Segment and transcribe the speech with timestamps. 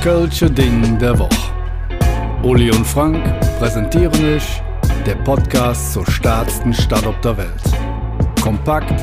[0.00, 1.52] Kölsche Ding der Woche.
[2.42, 3.22] Uli und Frank
[3.58, 4.62] präsentieren euch
[5.04, 7.62] der Podcast zur stärksten Stadt auf der Welt.
[8.40, 8.98] Kompakt,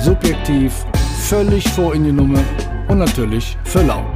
[0.00, 0.72] subjektiv,
[1.18, 2.38] völlig vor in die Nummer
[2.86, 4.06] und natürlich für lau.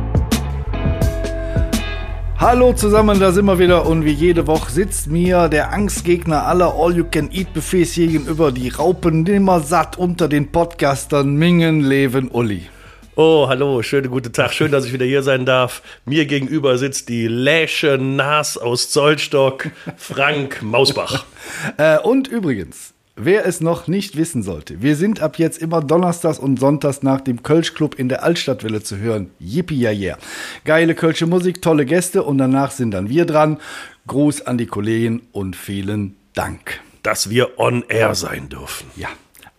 [2.38, 6.73] Hallo zusammen, da sind wir wieder und wie jede Woche sitzt mir der Angstgegner aller
[6.77, 12.69] All-You-Can-Eat-Buffets gegenüber, die Raupen nimmer satt unter den Podcastern Mingen, Leven, Uli.
[13.16, 14.52] Oh, hallo, schönen guten Tag.
[14.52, 15.82] Schön, dass ich wieder hier sein darf.
[16.05, 21.24] Mir gegenüber sitzt die Läsche Nas aus Zollstock, Frank Mausbach.
[21.77, 26.38] äh, und übrigens, Wer es noch nicht wissen sollte, wir sind ab jetzt immer donnerstags
[26.38, 29.30] und sonntags nach dem Kölsch-Club in der Altstadtwelle zu hören.
[29.38, 30.18] Yippie ja yeah.
[30.65, 33.59] Geile Kölsche Musik, tolle Gäste und danach sind dann wir dran.
[34.06, 36.80] Gruß an die Kollegen und vielen Dank.
[37.02, 38.87] Dass wir on air sein dürfen.
[38.96, 39.09] Ja.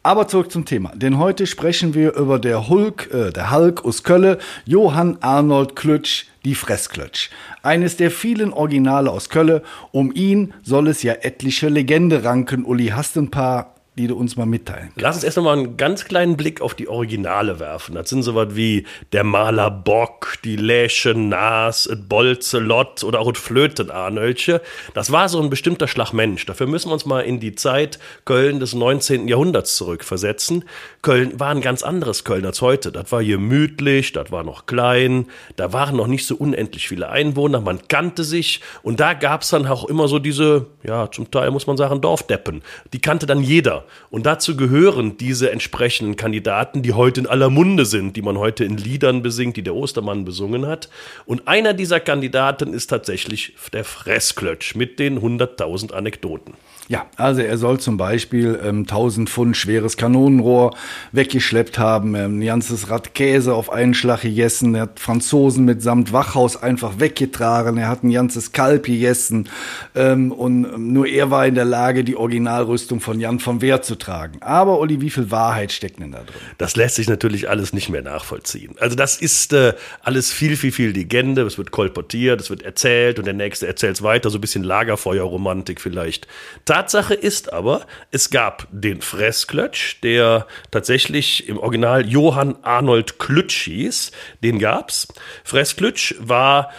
[0.04, 4.04] Aber zurück zum Thema, denn heute sprechen wir über der Hulk, äh, der Hulk aus
[4.04, 7.30] Kölle, Johann Arnold Klötsch, die Fressklötsch.
[7.62, 9.62] Eines der vielen Originale aus Kölle.
[9.92, 12.66] Um ihn soll es ja etliche Legende ranken.
[12.66, 15.76] Uli, hast ein paar die du uns mal mitteilen Lass uns erst noch mal einen
[15.76, 17.96] ganz kleinen Blick auf die Originale werfen.
[17.96, 23.30] Das sind sowas wie der Maler Bock, die Läsche Nas, et Bolze Lott oder auch
[23.30, 24.62] et Flöten Arnölche.
[24.94, 26.46] Das war so ein bestimmter Schlag Mensch.
[26.46, 29.28] Dafür müssen wir uns mal in die Zeit Köln des 19.
[29.28, 30.64] Jahrhunderts zurückversetzen.
[31.02, 32.92] Köln war ein ganz anderes Köln als heute.
[32.92, 37.60] Das war gemütlich, das war noch klein, da waren noch nicht so unendlich viele Einwohner,
[37.62, 41.52] man kannte sich und da gab es dann auch immer so diese, ja, zum Teil
[41.52, 42.62] muss man sagen, Dorfdeppen.
[42.94, 43.81] Die kannte dann jeder.
[44.10, 48.64] Und dazu gehören diese entsprechenden Kandidaten, die heute in aller Munde sind, die man heute
[48.64, 50.90] in Liedern besingt, die der Ostermann besungen hat.
[51.26, 56.54] Und einer dieser Kandidaten ist tatsächlich der Fressklötsch mit den 100.000 Anekdoten.
[56.88, 60.76] Ja, also er soll zum Beispiel ähm, 1000 Pfund schweres Kanonenrohr
[61.12, 66.12] weggeschleppt haben, ähm, ein ganzes Rad Käse auf einen Schlag gegessen, er hat Franzosen mitsamt
[66.12, 69.48] Wachhaus einfach weggetragen, er hat ein ganzes Kalb gegessen
[69.96, 73.82] ähm, und ähm, nur er war in der Lage, die Originalrüstung von Jan von Wehr
[73.82, 74.40] zu tragen.
[74.42, 76.42] Aber Olli, wie viel Wahrheit steckt denn da drin?
[76.58, 78.76] Das lässt sich natürlich alles nicht mehr nachvollziehen.
[78.80, 83.20] Also das ist äh, alles viel, viel, viel Legende, es wird kolportiert, es wird erzählt
[83.20, 86.28] und der Nächste erzählt es weiter, so ein bisschen Lagerfeuerromantik vielleicht.
[86.72, 94.14] Tatsache ist aber, es gab den Fressklötsch, der tatsächlich im Original Johann Arnold Klütsch hieß.
[94.42, 95.10] Den gab's.
[95.44, 96.72] Fressklötsch war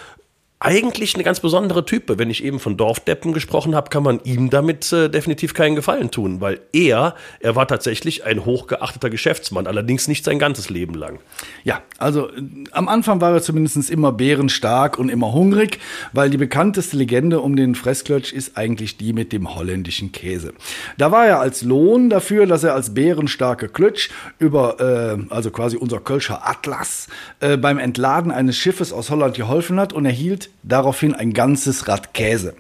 [0.65, 2.19] eigentlich eine ganz besondere Type.
[2.19, 6.13] Wenn ich eben von Dorfdeppen gesprochen habe, kann man ihm damit äh, definitiv keinen Gefallen
[6.13, 11.19] tun, weil er, er war tatsächlich ein hochgeachteter Geschäftsmann, allerdings nicht sein ganzes Leben lang.
[11.65, 15.81] Ja, also äh, am Anfang war er zumindest immer bärenstark und immer hungrig,
[16.13, 20.53] weil die bekannteste Legende um den Fressklötsch ist eigentlich die mit dem holländischen Käse.
[20.97, 25.77] Da war er als Lohn dafür, dass er als bärenstarke Klötsch über, äh, also quasi
[25.77, 27.09] unser Kölscher Atlas,
[27.41, 32.15] äh, beim Entladen eines Schiffes aus Holland geholfen hat und erhielt daraufhin ein ganzes Rad
[32.15, 32.55] Käse.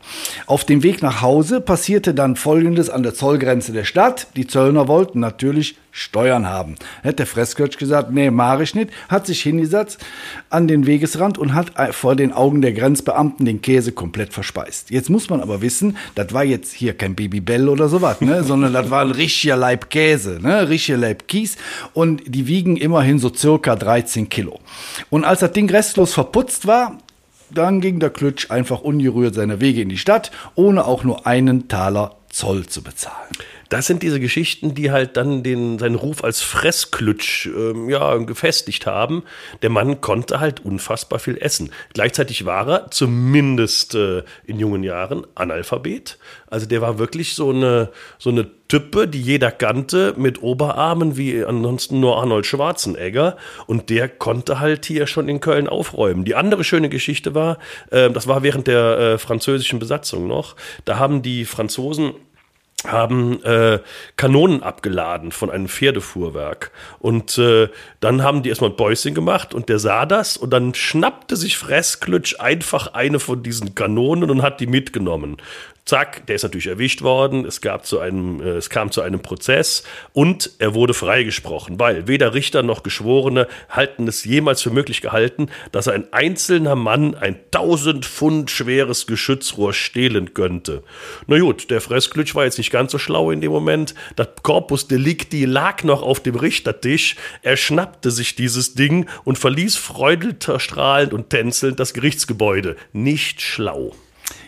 [0.46, 4.26] Auf dem Weg nach Hause passierte dann Folgendes an der Zollgrenze der Stadt.
[4.36, 6.76] Die Zöllner wollten natürlich Steuern haben.
[7.02, 10.00] Hätte der Fresskötsch gesagt, nee, mach ich nicht, hat sich hingesetzt
[10.48, 14.90] an den Wegesrand und hat vor den Augen der Grenzbeamten den Käse komplett verspeist.
[14.90, 18.72] Jetzt muss man aber wissen, das war jetzt hier kein Babybell oder sowas, ne, sondern
[18.72, 21.58] das war ein richtiger Leib Käse, ne, richtiger Leib Kies
[21.92, 24.60] und die wiegen immerhin so circa 13 Kilo.
[25.10, 26.96] Und als das Ding restlos verputzt war,
[27.52, 31.68] dann ging der Klütsch einfach ungerührt seine Wege in die Stadt, ohne auch nur einen
[31.68, 33.32] Taler Zoll zu bezahlen.
[33.68, 38.86] Das sind diese Geschichten, die halt dann den, seinen Ruf als Fressklütsch ähm, ja, gefestigt
[38.86, 39.22] haben.
[39.62, 41.70] Der Mann konnte halt unfassbar viel essen.
[41.94, 46.18] Gleichzeitig war er, zumindest äh, in jungen Jahren, Analphabet.
[46.48, 51.44] Also der war wirklich so eine, so eine Type, die jeder kannte, mit Oberarmen wie
[51.44, 53.36] ansonsten nur Arnold Schwarzenegger.
[53.66, 56.24] Und der konnte halt hier schon in Köln aufräumen.
[56.24, 57.58] Die andere schöne Geschichte war,
[57.90, 62.12] äh, das war während der äh, französischen Besatzung noch, da haben die Franzosen
[62.86, 63.80] haben äh,
[64.16, 66.70] Kanonen abgeladen von einem Pferdefuhrwerk.
[66.98, 67.68] Und äh,
[68.00, 71.58] dann haben die erstmal ein Päuschen gemacht und der sah das und dann schnappte sich
[71.58, 75.36] Fressklütsch einfach eine von diesen Kanonen und hat die mitgenommen.
[75.84, 77.44] Zack, der ist natürlich erwischt worden.
[77.44, 79.82] Es gab zu einem, äh, es kam zu einem Prozess
[80.12, 85.48] und er wurde freigesprochen, weil weder Richter noch Geschworene halten es jemals für möglich gehalten,
[85.72, 90.84] dass ein einzelner Mann ein 1000 Pfund schweres Geschützrohr stehlen könnte.
[91.26, 93.96] Na gut, der Fressklitsch war jetzt nicht ganz so schlau in dem Moment.
[94.14, 97.16] Das Corpus Delicti lag noch auf dem Richtertisch.
[97.42, 102.76] Er schnappte sich dieses Ding und verließ freudelter strahlend und tänzelnd das Gerichtsgebäude.
[102.92, 103.92] Nicht schlau.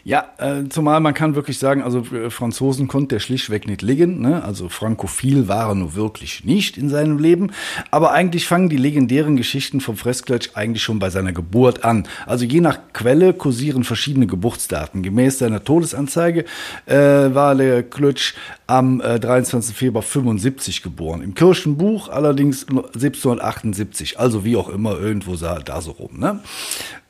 [0.07, 4.21] Ja, äh, zumal man kann wirklich sagen, also äh, Franzosen konnte er schlichtweg nicht liegen.
[4.21, 4.45] Ne?
[4.45, 7.53] Also frankophil war er nur wirklich nicht in seinem Leben.
[7.91, 12.07] Aber eigentlich fangen die legendären Geschichten vom Freskletsch eigentlich schon bei seiner Geburt an.
[12.27, 15.03] Also je nach Quelle kursieren verschiedene Geburtsdaten.
[15.03, 16.45] Gemäß seiner Todesanzeige
[16.85, 18.35] äh, war der Klötsch
[18.67, 19.75] am äh, 23.
[19.75, 21.23] Februar 75 geboren.
[21.23, 24.19] Im Kirchenbuch allerdings 1778.
[24.19, 26.19] Also wie auch immer, irgendwo sah da so rum.
[26.19, 26.41] Ne?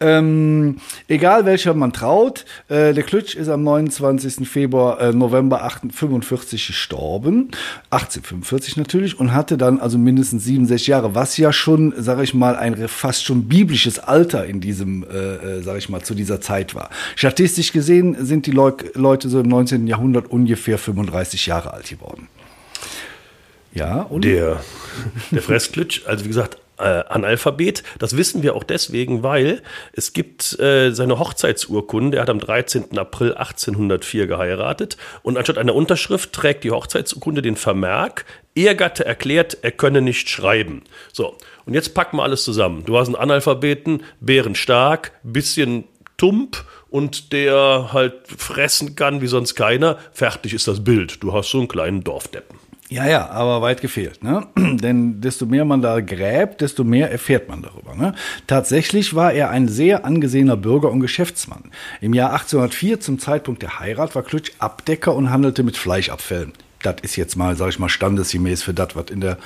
[0.00, 0.76] Ähm,
[1.08, 4.46] egal welcher man traut, äh, der Klütsch ist am 29.
[4.48, 7.50] Februar, äh, November 1845 gestorben.
[7.90, 12.56] 1845 natürlich und hatte dann also mindestens 67 Jahre, was ja schon, sage ich mal,
[12.56, 16.74] ein fast schon biblisches Alter in diesem, äh, äh, sage ich mal, zu dieser Zeit
[16.74, 16.90] war.
[17.16, 19.86] Statistisch gesehen sind die Leu Leute so im 19.
[19.86, 22.28] Jahrhundert ungefähr 35 Jahre alt geworden.
[23.72, 24.24] Ja, und?
[24.24, 24.60] Der,
[25.30, 27.82] der Fressklitsch, also wie gesagt, äh, Analphabet.
[27.98, 29.62] Das wissen wir auch deswegen, weil
[29.92, 32.16] es gibt äh, seine Hochzeitsurkunde.
[32.16, 32.98] Er hat am 13.
[32.98, 38.24] April 1804 geheiratet und anstatt einer Unterschrift trägt die Hochzeitsurkunde den Vermerk,
[38.54, 40.82] Ehegatte erklärt, er könne nicht schreiben.
[41.12, 41.36] So,
[41.66, 42.84] und jetzt packen wir alles zusammen.
[42.84, 45.84] Du hast einen Analphabeten, bärenstark, bisschen
[46.16, 49.98] tump und der halt fressen kann wie sonst keiner.
[50.12, 51.22] Fertig ist das Bild.
[51.22, 52.63] Du hast so einen kleinen Dorfdeppen.
[52.94, 54.22] Ja, ja, aber weit gefehlt.
[54.22, 54.46] Ne?
[54.56, 57.96] Denn desto mehr man da gräbt, desto mehr erfährt man darüber.
[57.96, 58.14] Ne?
[58.46, 61.72] Tatsächlich war er ein sehr angesehener Bürger und Geschäftsmann.
[62.00, 66.52] Im Jahr 1804, zum Zeitpunkt der Heirat, war Klütsch Abdecker und handelte mit Fleischabfällen.
[66.84, 69.38] Das ist jetzt mal, sag ich mal, standesgemäß für das, was in der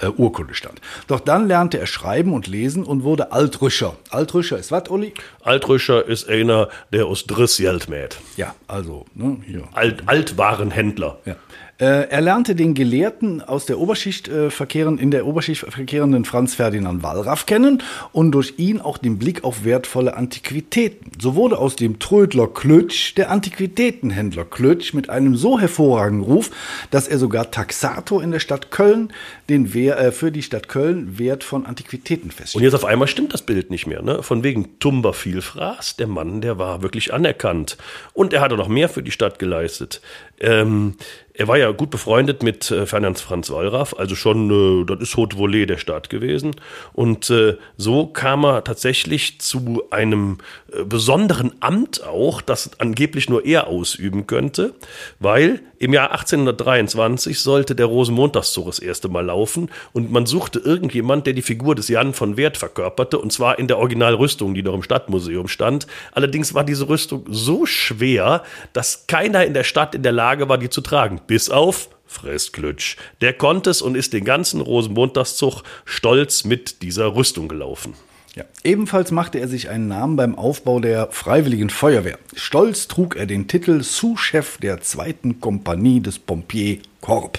[0.00, 0.80] äh, Urkunde stand.
[1.06, 3.96] Doch dann lernte er schreiben und lesen und wurde Altrüscher.
[4.10, 5.14] Altrüscher ist was, Uli?
[5.42, 8.16] Altrüscher ist einer, der aus Driss Geld mäht.
[8.36, 9.64] Ja, also, ne, hier.
[9.72, 11.18] Alt, Altwarenhändler.
[11.24, 11.36] Ja.
[11.78, 16.54] Äh, er lernte den Gelehrten aus der Oberschicht äh, verkehren, in der Oberschicht verkehrenden Franz
[16.54, 17.82] Ferdinand Wallraff kennen
[18.12, 21.12] und durch ihn auch den Blick auf wertvolle Antiquitäten.
[21.20, 26.50] So wurde aus dem Trödler Klötsch der Antiquitätenhändler Klötsch mit einem so hervorragenden Ruf,
[26.90, 29.12] dass er sogar Taxator in der Stadt Köln
[29.48, 32.60] den Wehr, äh, für die Stadt Köln Wert von Antiquitäten feststellt.
[32.60, 34.02] Und jetzt auf einmal stimmt das Bild nicht mehr.
[34.02, 34.22] Ne?
[34.22, 37.76] Von wegen Tumber Vielfraß, der Mann, der war wirklich anerkannt.
[38.12, 40.00] Und er hatte noch mehr für die Stadt geleistet.
[40.38, 40.96] Ähm,
[41.38, 45.16] er war ja gut befreundet mit äh, Ferdinand Franz Wallraff, also schon, äh, das ist
[45.16, 46.56] Haute Volée der Staat gewesen.
[46.94, 50.38] Und äh, so kam er tatsächlich zu einem
[50.72, 54.72] äh, besonderen Amt auch, das angeblich nur er ausüben könnte,
[55.20, 61.26] weil im Jahr 1823 sollte der Rosenmontagszug das erste Mal laufen und man suchte irgendjemand,
[61.26, 64.72] der die Figur des Jan von Wert verkörperte, und zwar in der Originalrüstung, die noch
[64.72, 65.86] im Stadtmuseum stand.
[66.12, 68.42] Allerdings war diese Rüstung so schwer,
[68.72, 72.96] dass keiner in der Stadt in der Lage war, die zu tragen bis auf Fressklütsch.
[73.20, 77.94] Der konnte es und ist den ganzen Rosenmontagszug stolz mit dieser Rüstung gelaufen.
[78.34, 78.44] Ja.
[78.64, 82.18] Ebenfalls machte er sich einen Namen beim Aufbau der Freiwilligen Feuerwehr.
[82.34, 87.38] Stolz trug er den Titel Sous-Chef der zweiten Kompanie des Pompier Corps.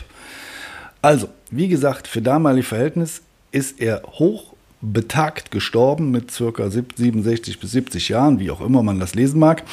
[1.04, 7.71] Also, wie gesagt, für damalige Verhältnis ist er hoch betagt gestorben mit circa 67 bis
[7.71, 9.63] 70 Jahren, wie auch immer man das lesen mag.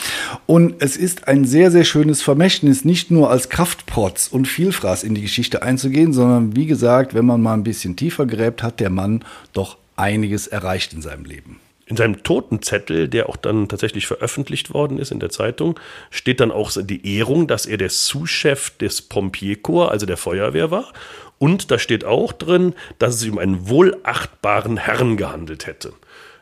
[0.46, 5.14] Und es ist ein sehr, sehr schönes Vermächtnis, nicht nur als Kraftprotz und Vielfraß in
[5.14, 8.90] die Geschichte einzugehen, sondern wie gesagt, wenn man mal ein bisschen tiefer gräbt, hat der
[8.90, 11.60] Mann doch einiges erreicht in seinem Leben.
[11.86, 15.78] In seinem Totenzettel, der auch dann tatsächlich veröffentlicht worden ist in der Zeitung,
[16.10, 20.92] steht dann auch die Ehrung, dass er der Sous-Chef des Pompierkorps, also der Feuerwehr war.
[21.38, 25.92] Und da steht auch drin, dass es sich um einen wohlachtbaren Herrn gehandelt hätte.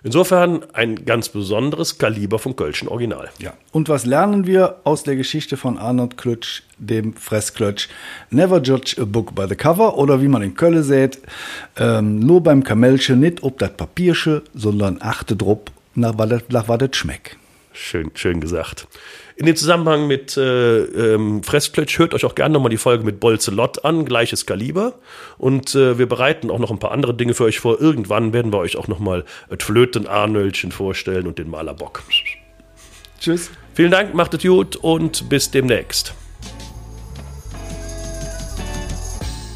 [0.04, 3.30] Insofern ein ganz besonderes Kaliber vom Kölschen Original.
[3.38, 3.52] Ja.
[3.70, 7.88] Und was lernen wir aus der Geschichte von Arnold Klötsch, dem Fressklötsch?
[8.30, 11.20] Never judge a book by the cover oder wie man in Köln sät,
[11.76, 17.36] ähm, nur beim Kamelsche nicht ob das Papiersche, sondern achte drup nach was das schmeckt.
[17.72, 18.86] Schön, schön gesagt.
[19.36, 23.18] In dem Zusammenhang mit äh, ähm, Fressklötsch hört euch auch gerne nochmal die Folge mit
[23.18, 24.94] Bolzelot an, gleiches Kaliber.
[25.38, 27.80] Und äh, wir bereiten auch noch ein paar andere Dinge für euch vor.
[27.80, 32.02] Irgendwann werden wir euch auch nochmal das Flöten-Arnöldchen vorstellen und den Malerbock.
[33.18, 33.50] Tschüss.
[33.74, 36.14] Vielen Dank, macht es gut und bis demnächst.